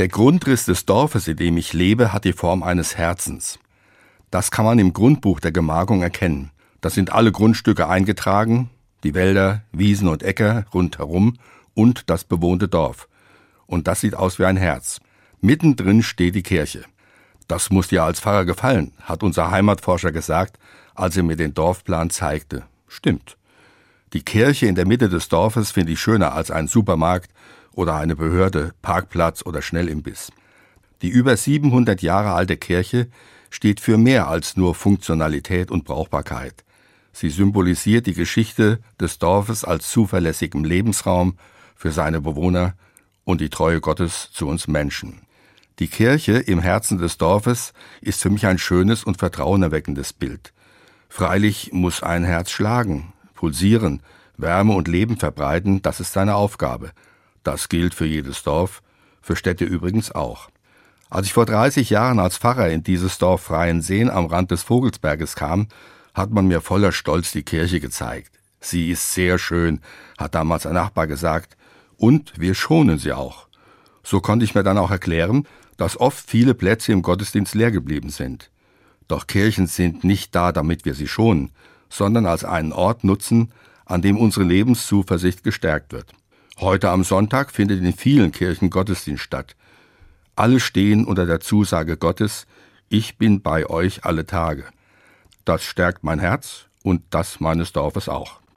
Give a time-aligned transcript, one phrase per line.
[0.00, 3.58] Der Grundriss des Dorfes, in dem ich lebe, hat die Form eines Herzens.
[4.30, 6.52] Das kann man im Grundbuch der Gemarkung erkennen.
[6.80, 8.70] Da sind alle Grundstücke eingetragen,
[9.04, 11.36] die Wälder, Wiesen und Äcker rundherum
[11.74, 13.10] und das bewohnte Dorf.
[13.66, 15.02] Und das sieht aus wie ein Herz.
[15.42, 16.86] Mittendrin steht die Kirche.
[17.46, 20.58] Das muss dir als Pfarrer gefallen, hat unser Heimatforscher gesagt,
[20.94, 22.62] als er mir den Dorfplan zeigte.
[22.88, 23.36] Stimmt.
[24.14, 27.30] Die Kirche in der Mitte des Dorfes finde ich schöner als ein Supermarkt
[27.72, 30.32] oder eine Behörde, Parkplatz oder Schnellimbiss.
[31.02, 33.08] Die über 700 Jahre alte Kirche
[33.50, 36.64] steht für mehr als nur Funktionalität und Brauchbarkeit.
[37.12, 41.36] Sie symbolisiert die Geschichte des Dorfes als zuverlässigem Lebensraum
[41.74, 42.74] für seine Bewohner
[43.24, 45.22] und die Treue Gottes zu uns Menschen.
[45.78, 50.52] Die Kirche im Herzen des Dorfes ist für mich ein schönes und vertrauenerweckendes Bild.
[51.08, 54.02] Freilich muss ein Herz schlagen, pulsieren,
[54.36, 56.92] Wärme und Leben verbreiten, das ist seine Aufgabe.
[57.42, 58.82] Das gilt für jedes Dorf,
[59.22, 60.50] für Städte übrigens auch.
[61.08, 65.34] Als ich vor 30 Jahren als Pfarrer in dieses Dorf Freienseen am Rand des Vogelsberges
[65.34, 65.68] kam,
[66.14, 68.32] hat man mir voller Stolz die Kirche gezeigt.
[68.60, 69.80] Sie ist sehr schön,
[70.18, 71.56] hat damals ein Nachbar gesagt,
[71.96, 73.46] und wir schonen sie auch.
[74.02, 78.10] So konnte ich mir dann auch erklären, dass oft viele Plätze im Gottesdienst leer geblieben
[78.10, 78.50] sind.
[79.08, 81.52] Doch Kirchen sind nicht da, damit wir sie schonen,
[81.88, 83.52] sondern als einen Ort nutzen,
[83.84, 86.12] an dem unsere Lebenszuversicht gestärkt wird.
[86.58, 89.56] Heute am Sonntag findet in vielen Kirchen Gottesdienst statt.
[90.36, 92.46] Alle stehen unter der Zusage Gottes,
[92.88, 94.64] ich bin bei euch alle Tage.
[95.44, 98.40] Das stärkt mein Herz und das meines Dorfes auch.